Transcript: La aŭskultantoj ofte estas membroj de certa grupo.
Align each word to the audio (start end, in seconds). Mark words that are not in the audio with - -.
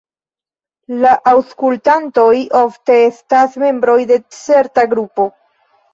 La 1.03 1.11
aŭskultantoj 1.31 2.33
ofte 2.61 2.97
estas 3.11 3.61
membroj 3.65 3.99
de 4.13 4.21
certa 4.39 4.87
grupo. 4.95 5.29